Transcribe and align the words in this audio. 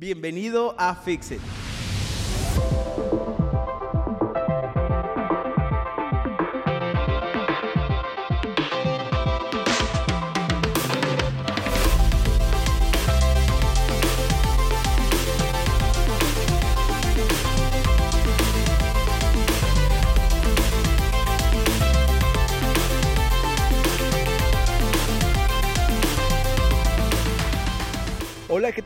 Bienvenido 0.00 0.74
a 0.78 0.94
Fixit. 0.94 1.42
Hola, 2.56 3.09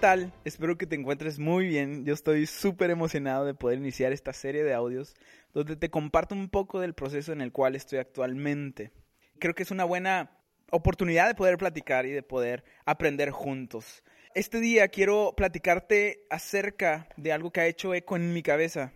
tal? 0.04 0.34
Espero 0.44 0.76
que 0.76 0.86
te 0.86 0.96
encuentres 0.96 1.38
muy 1.38 1.66
bien. 1.66 2.04
Yo 2.04 2.12
estoy 2.12 2.44
súper 2.44 2.90
emocionado 2.90 3.46
de 3.46 3.54
poder 3.54 3.78
iniciar 3.78 4.12
esta 4.12 4.34
serie 4.34 4.62
de 4.62 4.74
audios 4.74 5.14
donde 5.54 5.76
te 5.76 5.88
comparto 5.88 6.34
un 6.34 6.50
poco 6.50 6.78
del 6.78 6.92
proceso 6.92 7.32
en 7.32 7.40
el 7.40 7.52
cual 7.52 7.74
estoy 7.74 8.00
actualmente. 8.00 8.92
Creo 9.38 9.54
que 9.54 9.62
es 9.62 9.70
una 9.70 9.84
buena 9.84 10.30
oportunidad 10.70 11.26
de 11.26 11.34
poder 11.34 11.56
platicar 11.56 12.04
y 12.04 12.10
de 12.10 12.22
poder 12.22 12.64
aprender 12.84 13.30
juntos. 13.30 14.04
Este 14.34 14.60
día 14.60 14.88
quiero 14.88 15.32
platicarte 15.34 16.26
acerca 16.28 17.08
de 17.16 17.32
algo 17.32 17.50
que 17.50 17.62
ha 17.62 17.66
hecho 17.66 17.94
eco 17.94 18.16
en 18.16 18.34
mi 18.34 18.42
cabeza, 18.42 18.92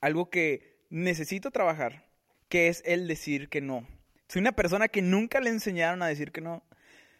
algo 0.00 0.28
que 0.28 0.84
necesito 0.90 1.52
trabajar, 1.52 2.08
que 2.48 2.66
es 2.66 2.82
el 2.84 3.06
decir 3.06 3.48
que 3.48 3.60
no. 3.60 3.86
Soy 4.26 4.40
una 4.40 4.56
persona 4.56 4.88
que 4.88 5.02
nunca 5.02 5.40
le 5.40 5.50
enseñaron 5.50 6.02
a 6.02 6.08
decir 6.08 6.32
que 6.32 6.40
no. 6.40 6.64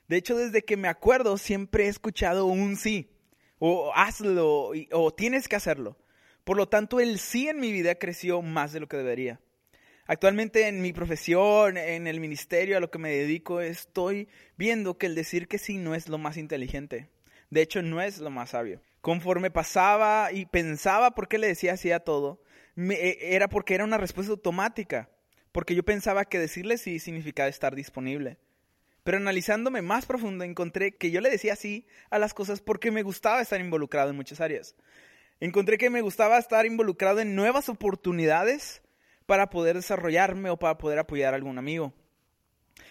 De 0.09 0.17
hecho, 0.17 0.37
desde 0.37 0.65
que 0.65 0.77
me 0.77 0.89
acuerdo, 0.89 1.39
siempre 1.39 1.85
he 1.85 1.89
escuchado 1.89 2.47
un 2.47 2.75
sí, 2.75 3.12
o 3.65 3.93
hazlo, 3.95 4.73
o 4.91 5.15
tienes 5.15 5.47
que 5.47 5.55
hacerlo. 5.55 5.97
Por 6.43 6.57
lo 6.57 6.69
tanto, 6.69 6.99
el 6.99 7.21
sí 7.21 7.49
en 7.49 7.61
mi 7.61 7.71
vida 7.71 7.95
creció 7.95 8.43
más 8.43 8.73
de 8.73 8.81
lo 8.81 8.89
que 8.89 8.97
debería. 8.97 9.41
Actualmente 10.05 10.67
en 10.67 10.83
mi 10.83 10.93
profesión, 10.93 11.77
en 11.77 12.09
el 12.09 12.19
ministerio 12.19 12.77
a 12.77 12.81
lo 12.81 12.91
que 12.91 12.99
me 12.99 13.13
dedico, 13.13 13.61
estoy 13.61 14.29
viendo 14.57 14.99
que 14.99 15.07
el 15.07 15.15
decir 15.15 15.47
que 15.47 15.59
sí 15.59 15.79
no 15.79 15.95
es 15.95 16.09
lo 16.09 16.19
más 16.19 16.39
inteligente. 16.39 17.09
De 17.51 17.63
hecho, 17.63 17.83
no 17.83 18.03
es 18.03 18.19
lo 18.19 18.31
más 18.31 18.51
sabio. 18.51 18.83
Conforme 19.01 19.53
pasaba 19.53 20.33
y 20.33 20.45
pensaba 20.47 21.13
por 21.13 21.29
qué 21.29 21.39
le 21.39 21.47
decía 21.47 21.77
sí 21.77 21.93
a 21.93 22.01
todo, 22.01 22.43
e, 22.77 23.19
era 23.21 23.47
porque 23.47 23.77
era 23.77 23.85
una 23.85 23.97
respuesta 23.97 24.33
automática. 24.33 25.09
Porque 25.53 25.77
yo 25.77 25.85
pensaba 25.85 26.25
que 26.25 26.41
decirle 26.41 26.79
sí 26.79 26.99
significaba 26.99 27.49
estar 27.49 27.77
disponible. 27.77 28.39
Pero 29.05 29.17
analizándome 29.17 29.83
más 29.83 30.07
profundo 30.07 30.45
encontré 30.45 30.97
que 30.97 31.11
yo 31.11 31.21
le 31.21 31.31
decía 31.31 31.57
sí 31.57 31.87
a 32.11 32.19
las 32.19 32.35
cosas 32.35 32.61
porque 32.61 32.91
me 32.91 33.03
gustaba 33.03 33.43
estar 33.43 33.61
involucrado 33.61 34.11
en 34.11 34.17
muchas 34.17 34.41
áreas. 34.41 34.77
Encontré 35.41 35.77
que 35.77 35.91
me 35.91 36.03
gustaba 36.03 36.39
estar 36.39 36.67
involucrado 36.67 37.21
en 37.21 37.35
nuevas 37.35 37.69
oportunidades 37.69 38.83
para 39.27 39.51
poder 39.51 39.77
desarrollarme 39.77 40.51
o 40.51 40.57
para 40.57 40.79
poder 40.79 41.01
apoyar 41.01 41.35
a 41.35 41.37
algún 41.37 41.59
amigo. 41.59 41.93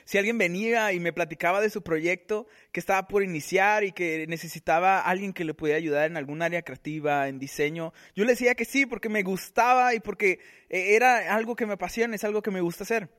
Si 0.06 0.18
alguien 0.18 0.38
venía 0.38 0.92
y 0.92 1.00
me 1.00 1.14
platicaba 1.14 1.62
de 1.62 1.70
su 1.70 1.82
proyecto 1.84 2.48
que 2.72 2.80
estaba 2.80 3.08
por 3.08 3.24
iniciar 3.24 3.84
y 3.84 3.92
que 3.94 4.26
necesitaba 4.28 5.00
a 5.00 5.10
alguien 5.10 5.32
que 5.32 5.46
le 5.46 5.54
pudiera 5.54 5.78
ayudar 5.78 6.10
en 6.10 6.18
algún 6.18 6.42
área 6.42 6.64
creativa, 6.64 7.28
en 7.30 7.40
diseño, 7.40 7.94
yo 8.16 8.26
le 8.26 8.32
decía 8.32 8.56
que 8.56 8.66
sí 8.66 8.86
porque 8.86 9.10
me 9.10 9.24
gustaba 9.24 9.94
y 9.94 10.00
porque 10.00 10.40
eh, 10.70 10.96
era 10.96 11.34
algo 11.34 11.56
que 11.56 11.66
me 11.66 11.74
apasiona, 11.74 12.16
es 12.16 12.24
algo 12.24 12.42
que 12.42 12.52
me 12.52 12.62
gusta 12.62 12.84
hacer. 12.84 13.10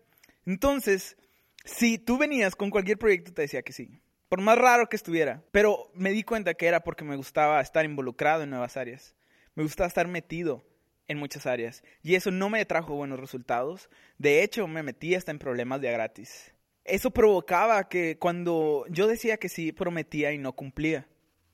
Entonces, 0.44 1.16
si 1.64 1.98
tú 1.98 2.18
venías 2.18 2.56
con 2.56 2.70
cualquier 2.70 2.98
proyecto, 2.98 3.32
te 3.32 3.42
decía 3.42 3.62
que 3.62 3.72
sí. 3.72 4.00
Por 4.28 4.40
más 4.40 4.58
raro 4.58 4.88
que 4.88 4.96
estuviera. 4.96 5.42
Pero 5.50 5.90
me 5.94 6.10
di 6.10 6.22
cuenta 6.22 6.54
que 6.54 6.66
era 6.66 6.82
porque 6.82 7.04
me 7.04 7.16
gustaba 7.16 7.60
estar 7.60 7.84
involucrado 7.84 8.42
en 8.42 8.50
nuevas 8.50 8.76
áreas. 8.76 9.14
Me 9.54 9.62
gustaba 9.62 9.86
estar 9.86 10.08
metido 10.08 10.64
en 11.06 11.18
muchas 11.18 11.46
áreas. 11.46 11.82
Y 12.02 12.14
eso 12.14 12.30
no 12.30 12.48
me 12.48 12.64
trajo 12.64 12.94
buenos 12.94 13.20
resultados. 13.20 13.90
De 14.18 14.42
hecho, 14.42 14.66
me 14.66 14.82
metí 14.82 15.14
hasta 15.14 15.30
en 15.30 15.38
problemas 15.38 15.80
de 15.80 15.92
gratis. 15.92 16.54
Eso 16.84 17.10
provocaba 17.10 17.88
que 17.88 18.18
cuando 18.18 18.86
yo 18.88 19.06
decía 19.06 19.36
que 19.36 19.48
sí, 19.48 19.70
prometía 19.70 20.32
y 20.32 20.38
no 20.38 20.54
cumplía. 20.54 21.06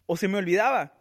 O 0.07 0.17
se 0.17 0.29
me 0.29 0.39
olvidaba. 0.39 0.95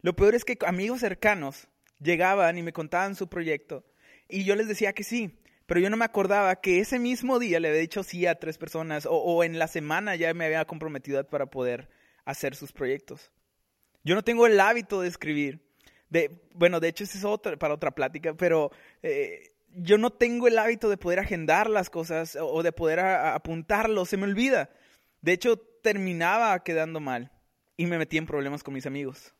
Lo 0.00 0.14
peor 0.14 0.34
es 0.34 0.44
que 0.44 0.56
amigos 0.64 1.00
cercanos 1.00 1.68
llegaban 2.00 2.56
y 2.56 2.62
me 2.62 2.72
contaban 2.72 3.14
su 3.14 3.28
proyecto. 3.28 3.84
Y 4.28 4.44
yo 4.44 4.54
les 4.54 4.68
decía 4.68 4.92
que 4.92 5.04
sí 5.04 5.38
pero 5.68 5.80
yo 5.80 5.90
no 5.90 5.98
me 5.98 6.06
acordaba 6.06 6.62
que 6.62 6.80
ese 6.80 6.98
mismo 6.98 7.38
día 7.38 7.60
le 7.60 7.68
había 7.68 7.82
dicho 7.82 8.02
sí 8.02 8.24
a 8.24 8.36
tres 8.36 8.56
personas 8.56 9.06
o, 9.06 9.44
en 9.44 9.58
la 9.58 9.68
semana 9.68 10.16
ya 10.16 10.32
me 10.32 10.46
había 10.46 10.64
comprometido 10.64 11.22
para 11.28 11.44
poder 11.44 11.90
hacer 12.24 12.54
sus 12.54 12.72
proyectos. 12.72 13.30
Yo 14.02 14.14
no 14.14 14.24
tengo 14.24 14.46
el 14.46 14.58
hábito 14.60 15.02
de 15.02 15.08
escribir. 15.08 15.60
De, 16.08 16.40
bueno, 16.54 16.80
de 16.80 16.88
hecho, 16.88 17.04
es 17.04 17.22
para 17.58 17.74
otra 17.74 17.90
plática, 17.90 18.32
pero 18.32 18.70
eh, 19.02 19.52
yo 19.74 19.98
no 19.98 20.08
tengo 20.08 20.48
el 20.48 20.58
hábito 20.58 20.88
de 20.88 20.96
poder 20.96 21.18
agendar 21.18 21.68
las 21.68 21.90
cosas 21.90 22.38
o, 22.40 22.62
de 22.62 22.72
poder 22.72 23.00
apuntarlo, 23.00 24.06
se 24.06 24.16
me 24.16 24.24
olvida. 24.24 24.70
De 25.20 25.32
hecho, 25.32 25.58
terminaba 25.58 26.64
quedando 26.64 26.98
mal 26.98 27.30
y 27.76 27.84
me 27.84 27.98
metí 27.98 28.16
en 28.16 28.24
problemas 28.24 28.62
con 28.62 28.72
mis 28.72 28.86
amigos. 28.86 29.34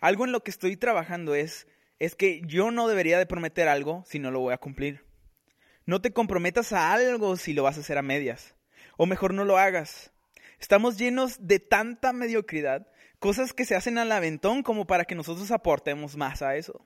Algo 0.00 0.26
en 0.26 0.32
lo 0.32 0.42
que 0.42 0.50
estoy 0.50 0.76
trabajando 0.76 1.34
es, 1.34 1.66
es 1.98 2.14
que 2.14 2.42
yo 2.44 2.70
no 2.70 2.88
debería 2.88 3.18
de 3.18 3.24
prometer 3.24 3.68
algo 3.68 4.04
si 4.06 4.18
no 4.18 4.30
lo 4.30 4.40
voy 4.40 4.52
a 4.52 4.58
cumplir. 4.58 5.05
No 5.86 6.00
te 6.00 6.12
comprometas 6.12 6.72
a 6.72 6.92
algo 6.92 7.36
si 7.36 7.52
lo 7.52 7.62
vas 7.62 7.76
a 7.76 7.80
hacer 7.80 7.96
a 7.96 8.02
medias. 8.02 8.56
O 8.96 9.06
mejor 9.06 9.32
no 9.32 9.44
lo 9.44 9.56
hagas. 9.56 10.10
Estamos 10.58 10.98
llenos 10.98 11.46
de 11.46 11.60
tanta 11.60 12.12
mediocridad, 12.12 12.88
cosas 13.20 13.52
que 13.52 13.64
se 13.64 13.76
hacen 13.76 13.96
al 13.96 14.10
aventón 14.10 14.64
como 14.64 14.88
para 14.88 15.04
que 15.04 15.14
nosotros 15.14 15.52
aportemos 15.52 16.16
más 16.16 16.42
a 16.42 16.56
eso. 16.56 16.84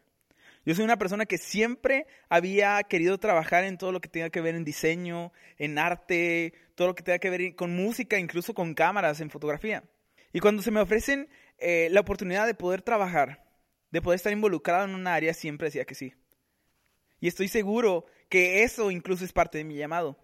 Yo 0.66 0.74
soy 0.74 0.84
una 0.84 0.98
persona 0.98 1.24
que 1.24 1.38
siempre 1.38 2.06
había 2.28 2.82
querido 2.82 3.16
trabajar 3.16 3.64
en 3.64 3.78
todo 3.78 3.90
lo 3.90 4.02
que 4.02 4.10
tenga 4.10 4.28
que 4.28 4.42
ver 4.42 4.54
en 4.54 4.64
diseño, 4.64 5.32
en 5.56 5.78
arte, 5.78 6.52
todo 6.74 6.88
lo 6.88 6.94
que 6.94 7.02
tenga 7.02 7.18
que 7.18 7.30
ver 7.30 7.54
con 7.54 7.74
música, 7.74 8.18
incluso 8.18 8.52
con 8.52 8.74
cámaras, 8.74 9.22
en 9.22 9.30
fotografía. 9.30 9.82
Y 10.34 10.40
cuando 10.40 10.60
se 10.62 10.70
me 10.70 10.80
ofrecen 10.80 11.30
eh, 11.56 11.88
la 11.90 12.00
oportunidad 12.00 12.46
de 12.46 12.54
poder 12.54 12.82
trabajar, 12.82 13.46
de 13.90 14.02
poder 14.02 14.16
estar 14.16 14.32
involucrado 14.32 14.84
en 14.84 14.94
un 14.94 15.06
área, 15.06 15.32
siempre 15.32 15.68
decía 15.68 15.86
que 15.86 15.94
sí. 15.94 16.12
Y 17.20 17.28
estoy 17.28 17.48
seguro 17.48 18.06
que 18.28 18.62
eso 18.62 18.90
incluso 18.90 19.24
es 19.24 19.32
parte 19.32 19.58
de 19.58 19.64
mi 19.64 19.76
llamado. 19.76 20.18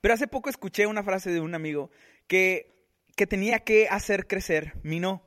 Pero 0.00 0.14
hace 0.14 0.26
poco 0.26 0.50
escuché 0.50 0.86
una 0.86 1.02
frase 1.02 1.30
de 1.30 1.40
un 1.40 1.54
amigo 1.54 1.90
que, 2.26 2.86
que 3.16 3.26
tenía 3.26 3.60
que 3.60 3.88
hacer 3.88 4.26
crecer 4.26 4.74
mi 4.82 5.00
no. 5.00 5.22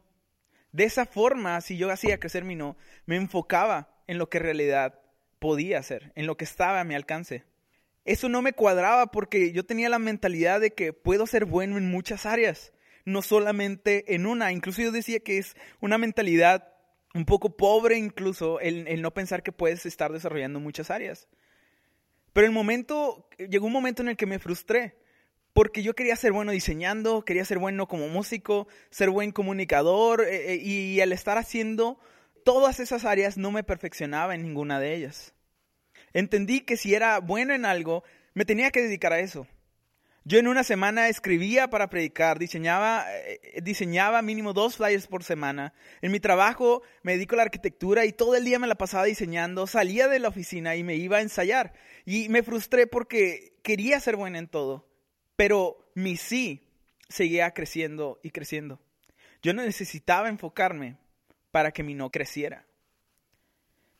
De 0.71 0.83
esa 0.83 1.05
forma, 1.05 1.59
si 1.61 1.77
yo 1.77 1.89
hacía 1.89 2.19
crecer 2.19 2.43
mi 2.43 2.55
no, 2.55 2.77
me 3.05 3.15
enfocaba 3.15 3.89
en 4.05 4.17
lo 4.17 4.29
que 4.29 4.37
en 4.37 4.43
realidad 4.43 4.99
podía 5.39 5.79
hacer, 5.79 6.11
en 6.15 6.27
lo 6.27 6.37
que 6.37 6.45
estaba 6.45 6.79
a 6.79 6.83
mi 6.83 6.95
alcance. 6.95 7.45
Eso 8.05 8.29
no 8.29 8.41
me 8.41 8.53
cuadraba 8.53 9.07
porque 9.07 9.51
yo 9.51 9.65
tenía 9.65 9.89
la 9.89 9.99
mentalidad 9.99 10.61
de 10.61 10.71
que 10.71 10.93
puedo 10.93 11.27
ser 11.27 11.45
bueno 11.45 11.77
en 11.77 11.89
muchas 11.89 12.25
áreas, 12.25 12.73
no 13.05 13.21
solamente 13.21 14.15
en 14.15 14.25
una. 14.25 14.51
Incluso 14.51 14.81
yo 14.81 14.91
decía 14.91 15.19
que 15.19 15.37
es 15.37 15.55
una 15.81 15.97
mentalidad 15.97 16.76
un 17.13 17.25
poco 17.25 17.55
pobre 17.55 17.97
incluso 17.97 18.59
el, 18.59 19.01
no 19.01 19.13
pensar 19.13 19.43
que 19.43 19.51
puedes 19.51 19.85
estar 19.85 20.11
desarrollando 20.11 20.59
muchas 20.59 20.91
áreas. 20.91 21.27
Pero 22.33 22.45
el 22.45 22.53
momento, 22.53 23.27
llegó 23.37 23.67
un 23.67 23.73
momento 23.73 24.01
en 24.01 24.09
el 24.09 24.17
que 24.17 24.25
me 24.25 24.39
frustré, 24.39 24.95
porque 25.53 25.81
yo 25.81 25.95
quería 25.95 26.15
ser 26.15 26.33
bueno 26.33 26.51
diseñando, 26.51 27.25
quería 27.25 27.43
ser 27.45 27.57
bueno 27.57 27.87
como 27.87 28.07
músico, 28.07 28.67
ser 28.91 29.09
buen 29.09 29.31
comunicador, 29.31 30.21
eh, 30.21 30.53
eh, 30.53 30.55
y 30.57 31.01
al 31.01 31.11
estar 31.11 31.37
haciendo 31.37 31.99
todas 32.43 32.79
esas 32.79 33.05
áreas 33.05 33.37
no 33.37 33.51
me 33.51 33.63
perfeccionaba 33.63 34.35
en 34.35 34.43
ninguna 34.43 34.79
de 34.79 34.93
ellas. 34.93 35.33
Entendí 36.13 36.61
que 36.61 36.77
si 36.77 36.93
era 36.93 37.19
bueno 37.19 37.53
en 37.53 37.65
algo, 37.65 38.03
me 38.33 38.45
tenía 38.45 38.69
que 38.71 38.81
dedicar 38.81 39.13
a 39.13 39.19
eso. 39.19 39.47
Yo 40.27 40.39
en 40.39 40.49
una 40.49 40.65
semana 40.65 41.07
escribía 41.07 41.69
para 41.69 41.89
predicar, 41.89 42.37
diseñaba, 42.37 43.05
eh, 43.15 43.61
diseñaba 43.63 44.21
mínimo 44.21 44.51
dos 44.51 44.75
flyers 44.75 45.07
por 45.07 45.23
semana. 45.23 45.73
En 46.01 46.11
mi 46.11 46.19
trabajo 46.19 46.81
me 47.01 47.13
dedico 47.13 47.35
a 47.35 47.37
la 47.37 47.43
arquitectura 47.43 48.03
y 48.03 48.11
todo 48.11 48.35
el 48.35 48.43
día 48.43 48.59
me 48.59 48.67
la 48.67 48.75
pasaba 48.75 49.05
diseñando. 49.05 49.67
Salía 49.67 50.09
de 50.09 50.19
la 50.19 50.27
oficina 50.27 50.75
y 50.75 50.83
me 50.83 50.95
iba 50.95 51.15
a 51.15 51.21
ensayar. 51.21 51.71
Y 52.03 52.27
me 52.27 52.43
frustré 52.43 52.87
porque 52.87 53.53
quería 53.63 54.01
ser 54.01 54.17
buena 54.17 54.37
en 54.37 54.49
todo. 54.49 54.85
Pero 55.37 55.89
mi 55.95 56.17
sí 56.17 56.67
seguía 57.07 57.51
creciendo 57.51 58.19
y 58.21 58.31
creciendo. 58.31 58.81
Yo 59.41 59.53
no 59.53 59.63
necesitaba 59.63 60.27
enfocarme 60.27 60.97
para 61.51 61.71
que 61.71 61.83
mi 61.83 61.93
no 61.93 62.11
creciera. 62.11 62.66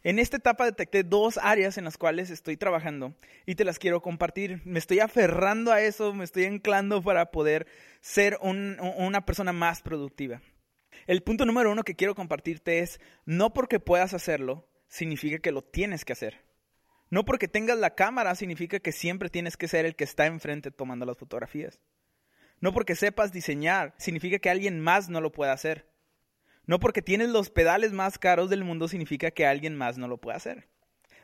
En 0.08 0.20
esta 0.20 0.38
etapa 0.38 0.64
detecté 0.64 1.04
dos 1.04 1.38
áreas 1.38 1.78
en 1.78 1.84
las 1.84 1.98
cuales 1.98 2.30
estoy 2.30 2.56
trabajando 2.56 3.14
y 3.46 3.56
te 3.56 3.66
las 3.66 3.78
quiero 3.78 4.02
compartir. 4.02 4.62
Me 4.64 4.80
estoy 4.80 5.02
aferrando 5.02 5.74
a 5.74 5.82
eso, 5.82 6.14
me 6.14 6.24
estoy 6.24 6.46
anclando 6.46 7.02
para 7.02 7.30
poder 7.30 7.68
ser 8.00 8.38
una 8.42 9.26
persona 9.26 9.52
más 9.52 9.82
productiva. 9.82 10.42
El 11.08 11.24
punto 11.24 11.46
número 11.46 11.74
uno 11.74 11.84
que 11.84 11.98
quiero 11.98 12.16
compartirte 12.16 12.80
es, 12.80 13.02
no 13.26 13.54
porque 13.54 13.82
puedas 13.82 14.14
hacerlo, 14.14 14.70
significa 14.88 15.40
que 15.40 15.52
lo 15.52 15.62
tienes 15.62 16.06
que 16.06 16.14
hacer. 16.14 16.46
No 17.10 17.26
porque 17.26 17.50
tengas 17.50 17.78
la 17.78 17.94
cámara 17.94 18.34
significa 18.36 18.80
que 18.80 18.94
siempre 18.94 19.30
tienes 19.30 19.58
que 19.58 19.68
ser 19.68 19.86
el 19.86 19.98
que 19.98 20.06
está 20.06 20.26
enfrente 20.26 20.72
tomando 20.72 21.06
las 21.06 21.18
fotografías. 21.18 21.82
No 22.62 22.72
porque 22.72 22.96
sepas 22.96 23.34
diseñar 23.34 23.94
significa 23.98 24.40
que 24.40 24.50
alguien 24.50 24.80
más 24.80 25.10
no 25.10 25.20
lo 25.20 25.34
pueda 25.34 25.52
hacer. 25.52 25.86
No 26.68 26.80
porque 26.80 27.02
tienes 27.02 27.30
los 27.30 27.50
pedales 27.50 27.94
más 27.94 28.20
caros 28.20 28.50
del 28.50 28.64
mundo 28.64 28.88
significa 28.88 29.32
que 29.32 29.46
alguien 29.46 29.76
más 29.76 29.98
no 29.98 30.08
lo 30.08 30.18
puede 30.18 30.38
hacer. 30.38 30.68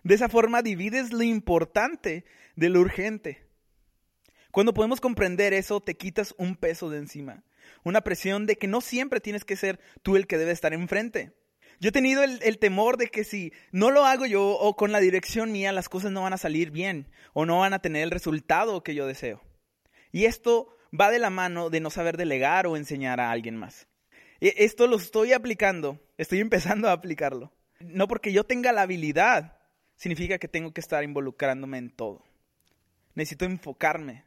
De 0.04 0.16
esa 0.16 0.30
forma 0.30 0.62
divides 0.62 1.14
lo 1.14 1.22
importante 1.22 2.26
de 2.56 2.70
lo 2.70 2.80
urgente. 2.80 3.46
Cuando 4.52 4.74
podemos 4.74 5.02
comprender 5.02 5.54
eso, 5.54 5.82
te 5.82 5.98
quitas 5.98 6.34
un 6.38 6.56
peso 6.56 6.90
de 6.90 7.00
encima, 7.00 7.44
una 7.84 8.02
presión 8.02 8.46
de 8.46 8.56
que 8.56 8.68
no 8.68 8.82
siempre 8.82 9.20
tienes 9.20 9.46
que 9.46 9.56
ser 9.56 9.80
tú 10.02 10.16
el 10.16 10.28
que 10.28 10.38
debe 10.38 10.52
estar 10.52 10.74
enfrente. 10.74 11.34
Yo 11.80 11.90
he 11.90 11.92
tenido 11.92 12.24
el, 12.24 12.60
temor 12.60 12.98
de 12.98 13.08
que 13.08 13.24
si 13.24 13.52
no 13.72 13.92
lo 13.92 14.06
hago 14.06 14.26
yo 14.26 14.46
o 14.46 14.76
con 14.76 14.92
la 14.92 15.00
dirección 15.00 15.52
mía, 15.52 15.72
las 15.72 15.90
cosas 15.90 16.12
no 16.12 16.22
van 16.22 16.34
a 16.34 16.38
salir 16.38 16.72
bien 16.72 17.10
o 17.34 17.46
no 17.46 17.60
van 17.60 17.74
a 17.74 17.80
tener 17.80 18.04
el 18.04 18.12
resultado 18.12 18.84
que 18.84 18.96
yo 18.96 19.08
deseo. 19.08 19.42
Y 20.12 20.26
esto 20.26 20.78
va 20.98 21.10
de 21.10 21.20
la 21.20 21.30
mano 21.30 21.70
de 21.70 21.80
no 21.80 21.90
saber 21.90 22.16
delegar 22.16 22.68
o 22.68 22.78
enseñar 22.78 23.20
a 23.20 23.32
alguien 23.32 23.58
más. 23.58 23.88
Esto 24.50 24.88
lo 24.88 24.98
estoy 24.98 25.32
aplicando, 25.32 26.02
estoy 26.18 26.42
empezando 26.42 26.90
a 26.90 26.92
aplicarlo. 26.92 27.54
No 27.80 28.10
porque 28.10 28.34
yo 28.34 28.44
tenga 28.44 28.74
la 28.74 28.82
habilidad, 28.82 29.58
significa 29.96 30.38
que 30.38 30.50
tengo 30.50 30.74
que 30.74 30.82
estar 30.82 31.04
involucrándome 31.04 31.78
en 31.78 31.90
todo. 31.90 32.26
Necesito 33.16 33.46
enfocarme, 33.46 34.26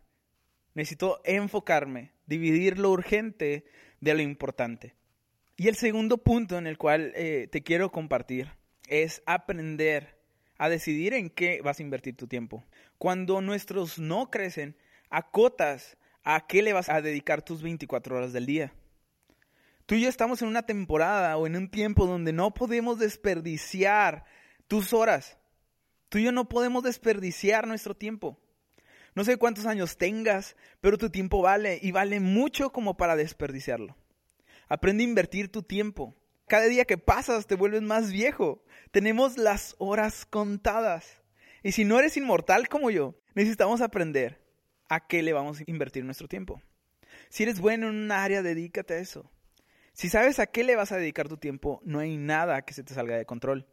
necesito 0.75 1.21
enfocarme, 1.25 2.13
dividir 2.27 2.79
lo 2.79 2.93
urgente 2.93 3.67
de 4.01 4.15
lo 4.15 4.23
importante. 4.23 4.95
Y 5.57 5.69
el 5.69 5.77
segundo 5.77 6.19
punto 6.19 6.57
en 6.57 6.67
el 6.67 6.79
cual 6.79 7.13
eh, 7.15 7.49
te 7.51 7.63
quiero 7.63 7.93
compartir 7.93 8.49
es 8.89 9.23
aprender 9.27 10.17
a 10.57 10.71
decidir 10.71 11.13
en 11.13 11.29
qué 11.29 11.61
vas 11.63 11.79
a 11.79 11.83
invertir 11.83 12.17
tu 12.17 12.27
tiempo. 12.27 12.65
Cuando 12.97 13.43
nuestros 13.43 13.99
no 13.99 14.31
crecen, 14.31 14.77
acotas 15.11 15.99
a 16.25 16.47
qué 16.47 16.63
le 16.63 16.73
vas 16.73 16.89
a 16.89 17.03
dedicar 17.03 17.43
tus 17.43 17.63
24 17.63 18.17
horas 18.17 18.33
del 18.33 18.47
día. 18.47 18.73
Tú 19.87 19.95
y 19.95 20.01
yo 20.01 20.09
estamos 20.09 20.43
en 20.43 20.49
una 20.49 20.65
temporada 20.65 21.37
o 21.37 21.47
en 21.47 21.55
un 21.55 21.71
tiempo 21.71 22.07
donde 22.07 22.33
no 22.33 22.53
podemos 22.53 22.99
desperdiciar 22.99 24.25
tus 24.67 24.93
horas. 24.93 25.39
Tú 26.09 26.19
y 26.19 26.25
yo 26.25 26.33
no 26.33 26.49
podemos 26.49 26.83
desperdiciar 26.83 27.69
nuestro 27.69 27.95
tiempo. 27.95 28.37
No 29.15 29.23
sé 29.25 29.37
cuántos 29.37 29.65
años 29.65 29.97
tengas, 29.97 30.57
pero 30.81 30.99
tu 30.99 31.09
tiempo 31.11 31.41
vale 31.41 31.79
y 31.81 31.93
vale 31.93 32.19
mucho 32.19 32.71
como 32.71 32.97
para 32.97 33.15
desperdiciarlo. 33.15 33.97
Aprende 34.69 35.05
a 35.05 35.09
invertir 35.09 35.53
tu 35.53 35.63
tiempo. 35.63 36.17
Cada 36.49 36.65
día 36.65 36.85
que 36.85 36.99
pasas 36.99 37.47
te 37.47 37.55
vuelves 37.55 37.83
más 37.83 38.11
viejo. 38.11 38.65
Tenemos 38.91 39.39
las 39.39 39.77
horas 39.79 40.27
contadas. 40.27 41.23
Y 41.63 41.73
si 41.73 41.85
no 41.85 42.01
eres 42.01 42.17
inmortal 42.17 42.69
como 42.69 42.91
yo, 42.91 43.15
necesitamos 43.35 43.81
aprender 43.81 44.45
a 44.89 45.07
qué 45.07 45.23
le 45.23 45.33
vamos 45.33 45.61
a 45.61 45.65
invertir 45.67 46.05
nuestro 46.05 46.27
tiempo. 46.27 46.61
Si 47.29 47.45
eres 47.45 47.61
bueno 47.61 47.89
en 47.89 47.95
un 47.95 48.13
área, 48.13 48.43
dedícate 48.43 48.95
a 48.95 48.99
eso. 48.99 49.31
Si 49.97 50.11
sabes 50.11 50.39
a 50.41 50.47
qué 50.47 50.63
le 50.63 50.77
vas 50.77 50.93
a 50.93 50.99
dedicar 50.99 51.27
tu 51.27 51.39
tiempo, 51.39 51.81
no 51.83 52.01
hay 52.01 52.19
nada 52.19 52.61
que 52.61 52.75
se 52.75 52.85
te 52.85 52.93
salga 52.93 53.17
de 53.17 53.25
control. 53.25 53.67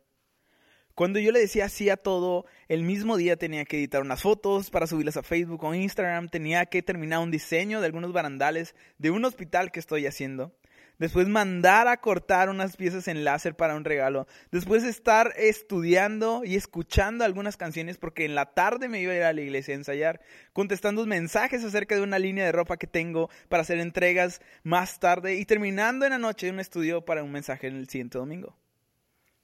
Cuando 0.96 1.20
yo 1.20 1.34
le 1.34 1.40
decía 1.42 1.68
sí 1.68 1.90
a 1.90 1.98
todo, 1.98 2.46
el 2.70 2.84
mismo 2.84 3.18
día 3.18 3.36
tenía 3.36 3.66
que 3.66 3.78
editar 3.78 4.02
unas 4.02 4.22
fotos 4.22 4.70
para 4.70 4.88
subirlas 4.88 5.18
a 5.18 5.24
Facebook 5.24 5.62
o 5.66 5.75
Instagram, 5.75 6.30
tenía 6.30 6.66
que 6.68 6.81
terminar 6.81 7.20
un 7.20 7.30
diseño 7.30 7.81
de 7.81 7.88
algunos 7.88 8.14
barandales 8.14 8.74
de 9.00 9.12
un 9.12 9.25
hospital 9.25 9.70
que 9.74 9.81
estoy 9.81 10.06
haciendo, 10.06 10.56
después 11.00 11.28
mandar 11.28 11.88
a 11.88 11.98
cortar 11.98 12.50
unas 12.50 12.78
piezas 12.78 13.07
en 13.07 13.24
láser 13.24 13.56
para 13.56 13.75
un 13.75 13.84
regalo, 13.84 14.28
después 14.51 14.84
estar 14.84 15.34
estudiando 15.38 16.44
y 16.45 16.56
escuchando 16.56 17.24
algunas 17.24 17.57
canciones 17.57 17.98
porque 17.98 18.25
en 18.25 18.36
la 18.36 18.54
tarde 18.54 18.88
me 18.88 19.01
iba 19.01 19.13
a 19.13 19.16
ir 19.16 19.24
a 19.24 19.34
la 19.34 19.42
iglesia 19.42 19.74
a 19.74 19.78
ensayar, 19.78 20.22
contestando 20.54 21.06
mensajes 21.06 21.63
acerca 21.63 21.95
de 21.95 22.01
una 22.01 22.19
línea 22.19 22.45
de 22.45 22.51
ropa 22.51 22.78
que 22.78 22.88
tengo 22.88 23.30
para 23.50 23.62
hacer 23.62 23.80
entregas 23.80 24.42
más 24.63 25.00
tarde 25.00 25.36
y 25.36 25.45
terminando 25.45 26.06
en 26.06 26.12
la 26.12 26.19
noche 26.19 26.50
un 26.50 26.60
estudio 26.60 27.06
para 27.06 27.24
un 27.24 27.31
mensaje 27.31 27.68
en 27.68 27.75
el 27.75 27.89
siguiente 27.89 28.18
domingo. 28.18 28.57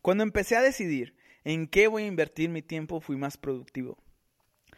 Cuando 0.01 0.23
empecé 0.23 0.55
a 0.55 0.61
decidir 0.61 1.15
en 1.43 1.67
qué 1.67 1.87
voy 1.87 2.03
a 2.03 2.07
invertir 2.07 2.49
mi 2.49 2.61
tiempo, 2.61 3.01
fui 3.01 3.17
más 3.17 3.37
productivo. 3.37 3.97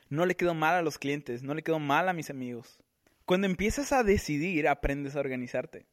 No 0.09 0.25
le 0.25 0.35
quedó 0.35 0.53
mal 0.53 0.75
a 0.75 0.81
los 0.81 0.97
clientes, 0.97 1.43
no 1.43 1.53
le 1.53 1.63
quedó 1.63 1.79
mal 1.79 2.09
a 2.09 2.13
mis 2.13 2.29
amigos. 2.29 2.79
Cuando 3.25 3.47
empiezas 3.47 3.91
a 3.93 4.03
decidir, 4.03 4.67
aprendes 4.67 5.15
a 5.15 5.19
organizarte. 5.19 5.85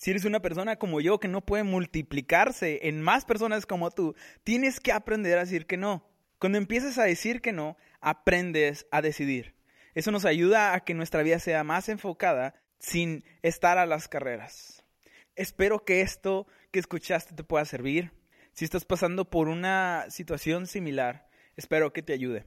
Si 0.00 0.10
eres 0.10 0.24
una 0.24 0.40
persona 0.40 0.76
como 0.76 1.02
yo 1.02 1.20
que 1.20 1.28
no 1.28 1.42
puede 1.42 1.62
multiplicarse 1.62 2.88
en 2.88 3.02
más 3.02 3.26
personas 3.26 3.66
como 3.66 3.90
tú, 3.90 4.14
tienes 4.44 4.80
que 4.80 4.92
aprender 4.92 5.36
a 5.36 5.42
decir 5.44 5.66
que 5.66 5.76
no. 5.76 6.08
Cuando 6.38 6.56
empiezas 6.56 6.96
a 6.96 7.04
decir 7.04 7.42
que 7.42 7.52
no, 7.52 7.76
aprendes 8.00 8.86
a 8.92 9.02
decidir. 9.02 9.54
Eso 9.94 10.10
nos 10.10 10.24
ayuda 10.24 10.72
a 10.72 10.80
que 10.80 10.94
nuestra 10.94 11.22
vida 11.22 11.38
sea 11.38 11.64
más 11.64 11.90
enfocada 11.90 12.54
sin 12.78 13.24
estar 13.42 13.76
a 13.76 13.84
las 13.84 14.08
carreras. 14.08 14.82
Espero 15.36 15.84
que 15.84 16.00
esto 16.00 16.46
que 16.70 16.78
escuchaste 16.78 17.34
te 17.34 17.44
pueda 17.44 17.66
servir. 17.66 18.10
Si 18.54 18.64
estás 18.64 18.86
pasando 18.86 19.28
por 19.28 19.48
una 19.48 20.06
situación 20.08 20.66
similar, 20.66 21.28
espero 21.56 21.92
que 21.92 22.00
te 22.00 22.14
ayude. 22.14 22.46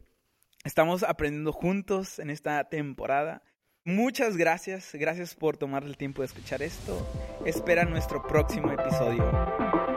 Estamos 0.64 1.04
aprendiendo 1.04 1.52
juntos 1.52 2.18
en 2.18 2.32
esta 2.32 2.68
temporada 2.68 3.44
Muchas 3.86 4.38
gracias, 4.38 4.92
gracias 4.94 5.36
por 5.36 5.58
tomar 5.58 5.84
el 5.84 5.98
tiempo 5.98 6.22
de 6.22 6.28
escuchar 6.28 6.62
esto. 6.62 7.06
Espera 7.46 7.84
nuestro 7.84 8.24
próximo 8.24 8.72
episodio. 8.72 9.30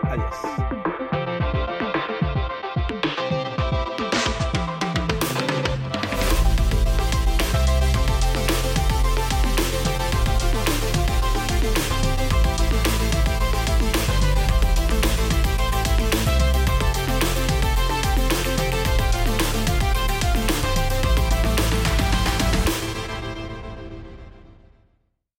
Adiós. 0.02 1.25